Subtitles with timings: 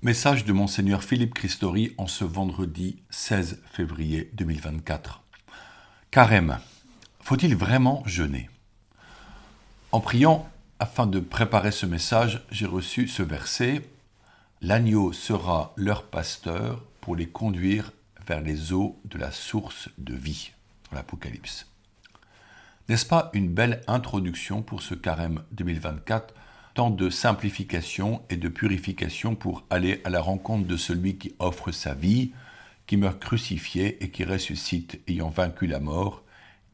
[0.00, 5.24] Message de Monseigneur Philippe Christori en ce vendredi 16 février 2024.
[6.12, 6.60] Carême.
[7.18, 8.48] Faut-il vraiment jeûner?
[9.90, 10.48] En priant
[10.78, 13.90] afin de préparer ce message, j'ai reçu ce verset
[14.62, 17.90] L'agneau sera leur pasteur pour les conduire
[18.24, 20.52] vers les eaux de la source de vie.
[20.92, 21.66] L'Apocalypse.
[22.88, 26.34] N'est-ce pas une belle introduction pour ce carême 2024
[26.78, 31.92] de simplification et de purification pour aller à la rencontre de celui qui offre sa
[31.92, 32.30] vie,
[32.86, 36.22] qui meurt crucifié et qui ressuscite ayant vaincu la mort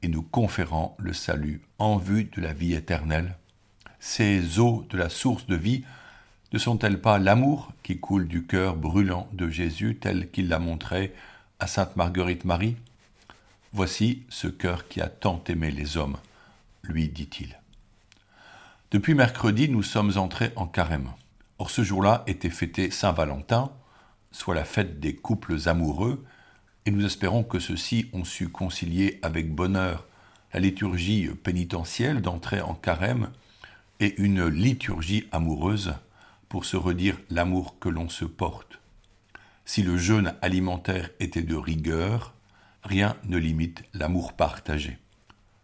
[0.02, 3.36] et nous conférant le salut en vue de la vie éternelle.
[3.98, 5.84] Ces eaux de la source de vie
[6.52, 11.14] ne sont-elles pas l'amour qui coule du cœur brûlant de Jésus tel qu'il l'a montré
[11.58, 12.76] à sainte Marguerite Marie?
[13.72, 16.18] Voici ce cœur qui a tant aimé les hommes,
[16.82, 17.56] lui dit-il.
[18.94, 21.10] Depuis mercredi, nous sommes entrés en carême.
[21.58, 23.72] Or ce jour-là était fêté Saint-Valentin,
[24.30, 26.24] soit la fête des couples amoureux,
[26.86, 30.06] et nous espérons que ceux-ci ont su concilier avec bonheur
[30.52, 33.30] la liturgie pénitentielle d'entrer en carême
[33.98, 35.94] et une liturgie amoureuse
[36.48, 38.78] pour se redire l'amour que l'on se porte.
[39.64, 42.32] Si le jeûne alimentaire était de rigueur,
[42.84, 44.98] rien ne limite l'amour partagé.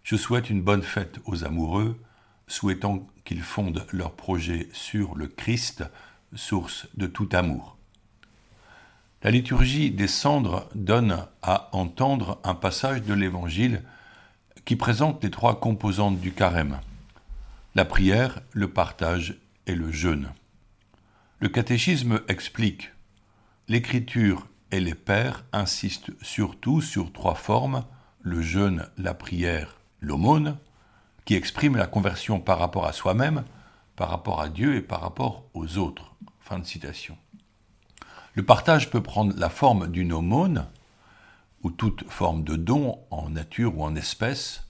[0.02, 1.96] Je souhaite une bonne fête aux amoureux,
[2.50, 5.84] souhaitant qu'ils fondent leur projet sur le Christ,
[6.34, 7.76] source de tout amour.
[9.22, 13.82] La liturgie des cendres donne à entendre un passage de l'Évangile
[14.64, 16.80] qui présente les trois composantes du carême
[17.76, 19.36] la prière, le partage
[19.68, 20.30] et le jeûne.
[21.38, 22.90] Le catéchisme explique
[23.68, 27.84] L'Écriture et les pères insistent surtout sur trois formes
[28.22, 30.56] le jeûne, la prière, l'aumône
[31.24, 33.44] qui exprime la conversion par rapport à soi-même,
[33.96, 36.14] par rapport à Dieu et par rapport aux autres.
[36.40, 37.16] Fin de citation.
[38.34, 40.66] Le partage peut prendre la forme d'une aumône,
[41.62, 44.64] ou toute forme de don en nature ou en espèce,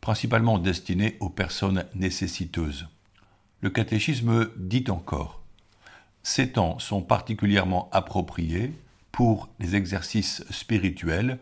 [0.00, 2.88] principalement destinée aux personnes nécessiteuses.
[3.60, 5.40] Le catéchisme dit encore
[6.22, 8.72] Ces temps sont particulièrement appropriés
[9.12, 11.38] pour les exercices spirituels,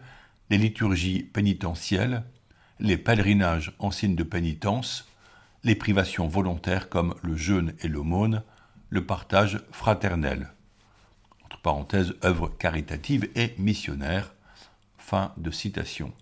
[0.50, 2.24] les liturgies pénitentielles,
[2.80, 5.08] les pèlerinages en signe de pénitence,
[5.62, 8.42] les privations volontaires comme le jeûne et l'aumône,
[8.90, 10.52] le partage fraternel.
[11.44, 14.34] Entre parenthèses, œuvre caritative et missionnaire.
[14.98, 16.12] Fin de citation.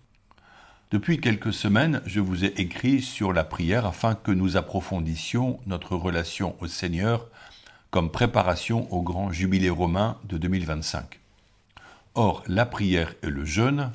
[0.91, 5.95] Depuis quelques semaines, je vous ai écrit sur la prière afin que nous approfondissions notre
[5.95, 7.29] relation au Seigneur
[7.89, 11.19] comme préparation au grand jubilé romain de 2025.
[12.15, 13.91] Or, la prière et le jeûne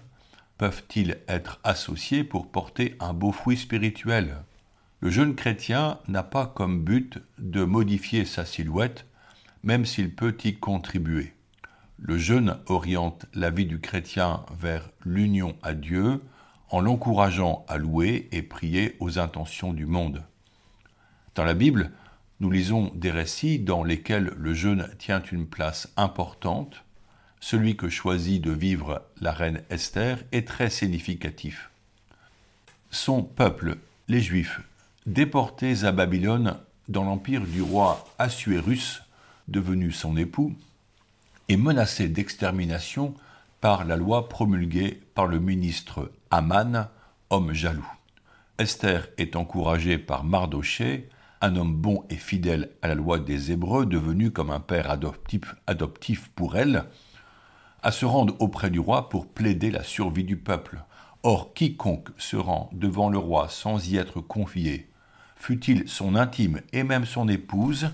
[0.58, 4.42] peuvent-ils être associés pour porter un beau fruit spirituel?
[5.00, 9.06] Le jeune chrétien n'a pas comme but de modifier sa silhouette,
[9.62, 11.34] même s'il peut y contribuer.
[11.98, 16.20] Le jeûne oriente la vie du chrétien vers l'union à Dieu
[16.70, 20.24] en l'encourageant à louer et prier aux intentions du monde.
[21.34, 21.92] Dans la Bible,
[22.40, 26.84] nous lisons des récits dans lesquels le jeûne tient une place importante
[27.40, 31.70] celui que choisit de vivre la reine Esther, est très significatif.
[32.90, 33.76] Son peuple,
[34.08, 34.60] les Juifs,
[35.06, 36.56] déportés à Babylone
[36.88, 39.02] dans l'empire du roi Assuérus,
[39.46, 40.54] devenu son époux,
[41.48, 43.14] est menacé d'extermination
[43.60, 46.88] par la loi promulguée par le ministre Aman,
[47.30, 47.90] homme jaloux.
[48.58, 51.08] Esther est encouragée par Mardoché,
[51.40, 55.54] un homme bon et fidèle à la loi des Hébreux, devenu comme un père adoptif,
[55.66, 56.84] adoptif pour elle,
[57.82, 60.82] à se rendre auprès du roi pour plaider la survie du peuple.
[61.22, 64.88] Or, quiconque se rend devant le roi sans y être confié,
[65.36, 67.90] fût-il son intime et même son épouse,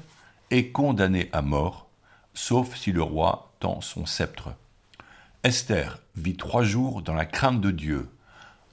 [0.51, 1.89] est condamné à mort,
[2.35, 4.51] sauf si le roi tend son sceptre.
[5.43, 8.09] Esther vit trois jours dans la crainte de Dieu,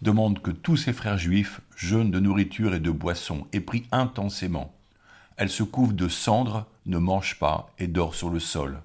[0.02, 4.74] demande que tous ses frères juifs jeûnent de nourriture et de boisson et prie intensément.
[5.38, 8.82] Elle se couvre de cendres, ne mange pas et dort sur le sol.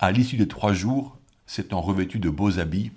[0.00, 1.16] À l'issue des trois jours,
[1.46, 2.92] s'étant revêtue de beaux habits,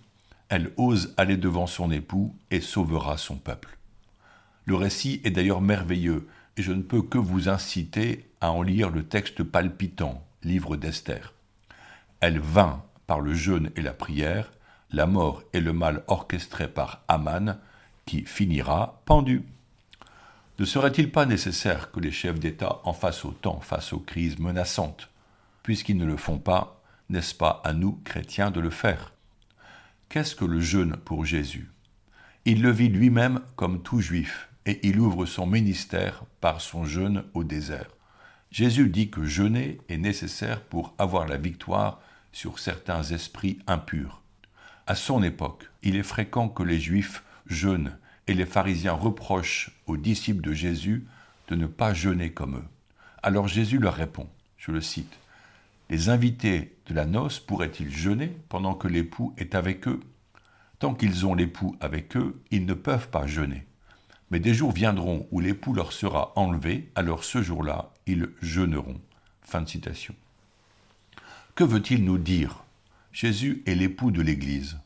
[0.49, 3.77] elle ose aller devant son époux et sauvera son peuple.
[4.65, 6.27] Le récit est d'ailleurs merveilleux,
[6.57, 11.33] et je ne peux que vous inciter à en lire le texte palpitant, livre d'Esther.
[12.19, 14.51] Elle vint, par le jeûne et la prière,
[14.91, 17.57] la mort et le mal orchestré par Aman,
[18.05, 19.43] qui finira pendu.
[20.59, 25.09] Ne serait-il pas nécessaire que les chefs d'État en fassent autant face aux crises menaçantes
[25.61, 26.76] Puisqu'ils ne le font pas,
[27.09, 29.13] n'est-ce pas à nous, chrétiens, de le faire?
[30.09, 31.69] Qu'est-ce que le jeûne pour Jésus?
[32.45, 37.23] Il le vit lui-même comme tout juif, et il ouvre son ministère par son jeûne
[37.33, 37.89] au désert.
[38.51, 42.01] Jésus dit que jeûner est nécessaire pour avoir la victoire
[42.31, 44.21] sur certains esprits impurs.
[44.85, 49.97] À son époque, il est fréquent que les Juifs jeûnent et les pharisiens reprochent aux
[49.97, 51.05] disciples de Jésus
[51.47, 52.67] de ne pas jeûner comme eux.
[53.23, 55.17] Alors Jésus leur répond, je le cite,
[55.89, 60.01] Les invités de la noce pourraient-ils jeûner pendant que l'époux est avec eux?
[60.79, 63.65] Tant qu'ils ont l'époux avec eux, ils ne peuvent pas jeûner.
[64.29, 68.99] Mais des jours viendront où l'époux leur sera enlevé, alors ce jour-là, ils jeûneront.
[71.55, 72.63] Que veut-il nous dire?
[73.13, 74.77] Jésus est l'époux de l'Église.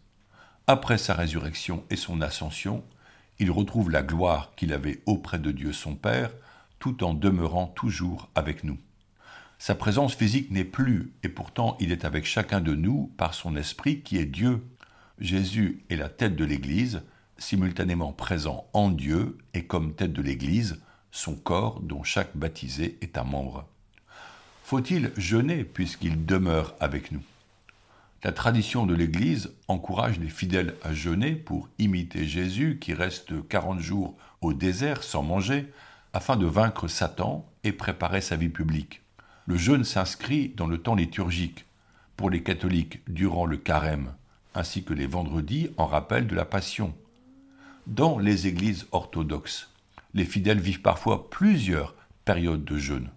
[0.68, 2.84] Après sa résurrection et son ascension,
[3.40, 6.32] il retrouve la gloire qu'il avait auprès de Dieu son Père,
[6.78, 8.78] tout en demeurant toujours avec nous.
[9.62, 13.56] Sa présence physique n'est plus, et pourtant il est avec chacun de nous par son
[13.56, 14.66] esprit qui est Dieu.
[15.20, 17.04] Jésus est la tête de l'Église,
[17.38, 20.82] simultanément présent en Dieu et comme tête de l'Église,
[21.12, 23.68] son corps dont chaque baptisé est un membre.
[24.64, 27.22] Faut-il jeûner puisqu'il demeure avec nous?
[28.24, 33.80] La tradition de l'Église encourage les fidèles à jeûner pour imiter Jésus qui reste 40
[33.80, 35.72] jours au désert sans manger
[36.14, 39.01] afin de vaincre Satan et préparer sa vie publique.
[39.48, 41.66] Le jeûne s'inscrit dans le temps liturgique,
[42.16, 44.14] pour les catholiques durant le carême,
[44.54, 46.94] ainsi que les vendredis en rappel de la Passion.
[47.88, 49.72] Dans les églises orthodoxes,
[50.14, 51.96] les fidèles vivent parfois plusieurs
[52.26, 53.10] périodes de jeûne.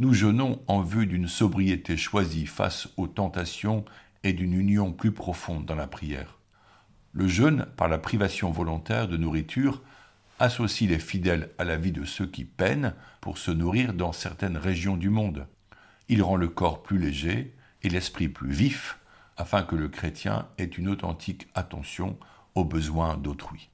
[0.00, 3.84] Nous jeûnons en vue d'une sobriété choisie face aux tentations
[4.24, 6.38] et d'une union plus profonde dans la prière.
[7.12, 9.82] Le jeûne, par la privation volontaire de nourriture,
[10.40, 14.56] associe les fidèles à la vie de ceux qui peinent pour se nourrir dans certaines
[14.56, 15.46] régions du monde.
[16.08, 18.98] Il rend le corps plus léger et l'esprit plus vif,
[19.36, 22.18] afin que le chrétien ait une authentique attention
[22.54, 23.68] aux besoins d'autrui.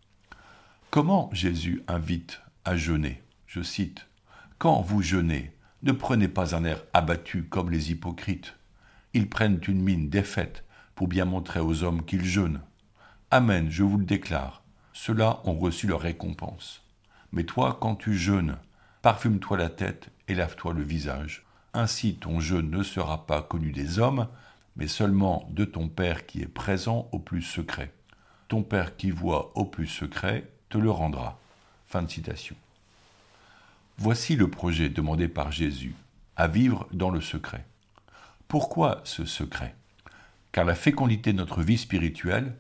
[0.91, 3.23] Comment Jésus invite à jeûner?
[3.47, 4.07] Je cite
[4.59, 5.53] Quand vous jeûnez,
[5.83, 8.57] ne prenez pas un air abattu comme les hypocrites.
[9.15, 10.65] Ils prennent une mine défaite
[10.95, 12.61] pour bien montrer aux hommes qu'ils jeûnent.
[13.31, 14.63] Amen, je vous le déclare
[14.97, 16.83] ceux-là ont reçu leur récompense.
[17.31, 18.57] Mais toi, quand tu jeûnes,
[19.03, 21.45] parfume-toi la tête et lave-toi le visage.
[21.75, 24.27] Ainsi ton jeûne ne sera pas connu des hommes,
[24.75, 27.93] mais seulement de ton Père qui est présent au plus secret.
[28.49, 31.39] Ton Père qui voit au plus secret te le rendra.
[31.87, 32.57] Fin de citation.
[33.99, 35.95] Voici le projet demandé par Jésus,
[36.37, 37.67] à vivre dans le secret.
[38.49, 39.75] Pourquoi ce secret?
[40.53, 42.57] Car la fécondité de notre vie spirituelle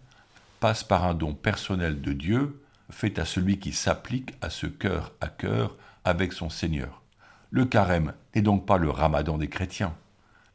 [0.60, 5.12] passe par un don personnel de Dieu fait à celui qui s'applique à ce cœur
[5.20, 7.02] à cœur avec son Seigneur.
[7.50, 9.94] Le carême n'est donc pas le ramadan des chrétiens,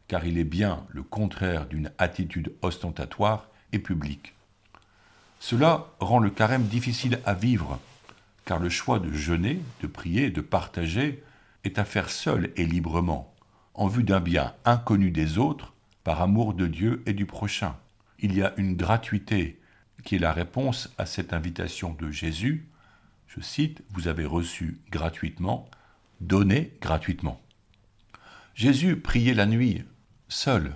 [0.07, 4.33] car il est bien le contraire d'une attitude ostentatoire et publique.
[5.39, 7.79] Cela rend le carême difficile à vivre,
[8.45, 11.23] car le choix de jeûner, de prier, de partager
[11.63, 13.33] est à faire seul et librement,
[13.73, 17.75] en vue d'un bien inconnu des autres, par amour de Dieu et du prochain.
[18.19, 19.60] Il y a une gratuité
[20.03, 22.67] qui est la réponse à cette invitation de Jésus.
[23.27, 25.69] Je cite, Vous avez reçu gratuitement,
[26.19, 27.41] donnez gratuitement.
[28.55, 29.83] Jésus priait la nuit,
[30.27, 30.73] seul,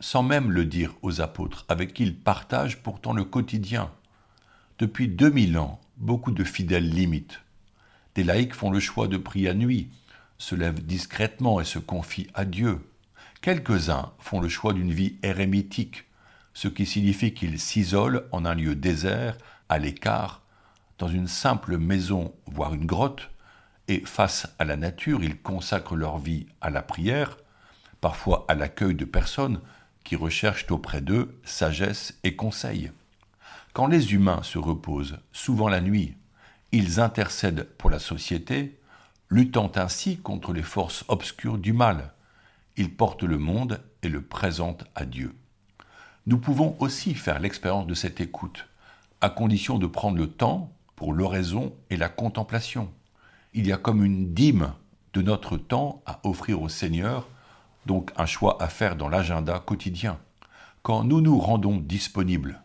[0.00, 3.90] sans même le dire aux apôtres, avec qui il partage pourtant le quotidien.
[4.78, 7.40] Depuis 2000 ans, beaucoup de fidèles l'imitent.
[8.14, 9.90] Des laïcs font le choix de prier à nuit,
[10.38, 12.80] se lèvent discrètement et se confient à Dieu.
[13.42, 16.04] Quelques-uns font le choix d'une vie érémitique,
[16.60, 19.38] ce qui signifie qu'ils s'isolent en un lieu désert,
[19.70, 20.42] à l'écart,
[20.98, 23.30] dans une simple maison, voire une grotte,
[23.88, 27.38] et face à la nature, ils consacrent leur vie à la prière,
[28.02, 29.62] parfois à l'accueil de personnes
[30.04, 32.92] qui recherchent auprès d'eux sagesse et conseil.
[33.72, 36.14] Quand les humains se reposent, souvent la nuit,
[36.72, 38.78] ils intercèdent pour la société,
[39.30, 42.12] luttant ainsi contre les forces obscures du mal.
[42.76, 45.39] Ils portent le monde et le présentent à Dieu.
[46.26, 48.68] Nous pouvons aussi faire l'expérience de cette écoute,
[49.20, 52.90] à condition de prendre le temps pour l'oraison et la contemplation.
[53.54, 54.74] Il y a comme une dîme
[55.14, 57.26] de notre temps à offrir au Seigneur,
[57.86, 60.18] donc un choix à faire dans l'agenda quotidien.
[60.82, 62.62] Quand nous nous rendons disponibles,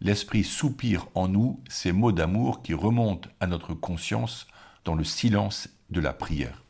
[0.00, 4.48] l'Esprit soupire en nous ces mots d'amour qui remontent à notre conscience
[4.84, 6.64] dans le silence de la prière.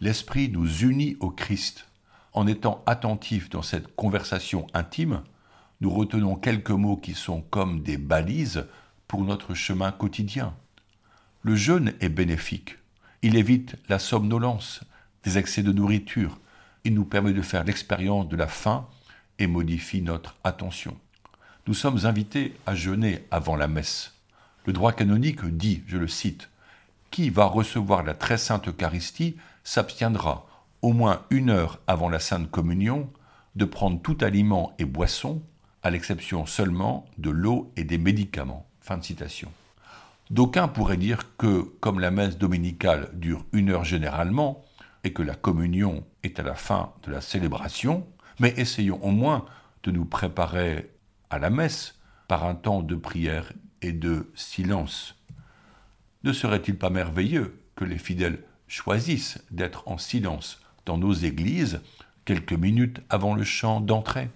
[0.00, 1.88] L'Esprit nous unit au Christ.
[2.32, 5.22] En étant attentifs dans cette conversation intime,
[5.80, 8.66] nous retenons quelques mots qui sont comme des balises
[9.08, 10.54] pour notre chemin quotidien.
[11.42, 12.78] Le jeûne est bénéfique.
[13.22, 14.80] Il évite la somnolence,
[15.22, 16.38] des excès de nourriture.
[16.84, 18.86] Il nous permet de faire l'expérience de la faim
[19.38, 20.96] et modifie notre attention.
[21.66, 24.14] Nous sommes invités à jeûner avant la messe.
[24.66, 26.48] Le droit canonique dit, je le cite,
[27.10, 30.46] Qui va recevoir la très sainte Eucharistie s'abstiendra,
[30.82, 33.10] au moins une heure avant la Sainte Communion,
[33.56, 35.42] de prendre tout aliment et boisson,
[35.86, 38.68] à l'exception seulement de l'eau et des médicaments.
[40.30, 44.64] D'aucuns pourraient dire que, comme la messe dominicale dure une heure généralement,
[45.04, 48.04] et que la communion est à la fin de la célébration,
[48.40, 49.44] mais essayons au moins
[49.84, 50.90] de nous préparer
[51.30, 51.94] à la messe
[52.26, 55.14] par un temps de prière et de silence.
[56.24, 61.80] Ne serait-il pas merveilleux que les fidèles choisissent d'être en silence dans nos églises
[62.24, 64.30] quelques minutes avant le chant d'entrée?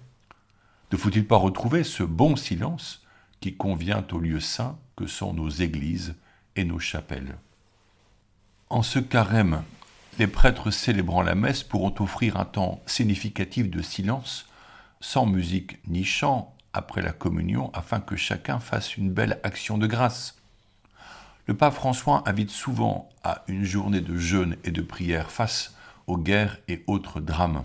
[0.91, 3.03] Ne faut-il pas retrouver ce bon silence
[3.39, 6.15] qui convient aux lieux saints que sont nos églises
[6.55, 7.37] et nos chapelles?
[8.69, 9.63] En ce carême,
[10.19, 14.47] les prêtres célébrant la messe pourront offrir un temps significatif de silence,
[14.99, 19.87] sans musique ni chant, après la communion, afin que chacun fasse une belle action de
[19.87, 20.37] grâce.
[21.47, 25.75] Le pape François invite souvent à une journée de jeûne et de prière face
[26.07, 27.63] aux guerres et autres drames.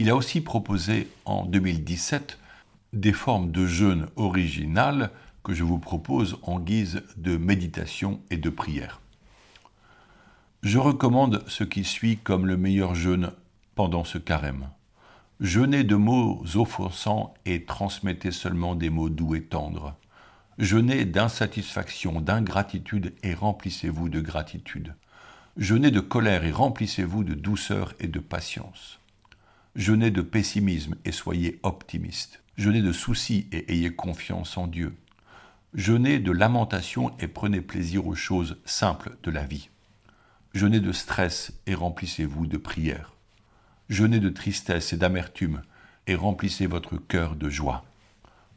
[0.00, 2.38] Il a aussi proposé en 2017
[2.92, 5.10] des formes de jeûne originales
[5.42, 9.00] que je vous propose en guise de méditation et de prière.
[10.62, 13.32] Je recommande ce qui suit comme le meilleur jeûne
[13.74, 14.68] pendant ce carême.
[15.40, 19.96] Jeûnez de mots offensants et transmettez seulement des mots doux et tendres.
[20.58, 24.94] Jeûnez d'insatisfaction, d'ingratitude et remplissez-vous de gratitude.
[25.56, 29.00] Jeûnez de colère et remplissez-vous de douceur et de patience.
[29.78, 32.42] Jeûnez de pessimisme et soyez optimiste.
[32.56, 34.96] Jeûnez de soucis et ayez confiance en Dieu.
[35.72, 39.68] Jeûnez de lamentation et prenez plaisir aux choses simples de la vie.
[40.52, 43.12] Jeûnez de stress et remplissez-vous de prière.
[43.88, 45.62] Jeûnez de tristesse et d'amertume
[46.08, 47.84] et remplissez votre cœur de joie.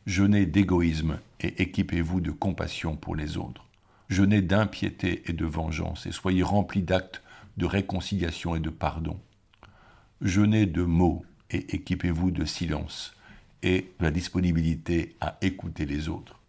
[0.08, 3.68] Jeûnez d'égoïsme et équipez-vous de compassion pour les autres.
[4.10, 7.22] Jeûnez d'impiété et de vengeance et soyez remplis d'actes
[7.58, 9.20] de réconciliation et de pardon.
[10.22, 13.16] Jeûnez de mots et équipez-vous de silence
[13.64, 16.40] et de la disponibilité à écouter les autres.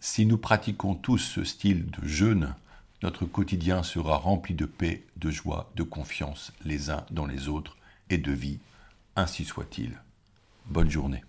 [0.00, 2.56] Si nous pratiquons tous ce style de jeûne,
[3.04, 7.76] notre quotidien sera rempli de paix, de joie, de confiance les uns dans les autres
[8.10, 8.58] et de vie.
[9.14, 9.92] Ainsi soit-il.
[10.66, 11.22] Bonne journée.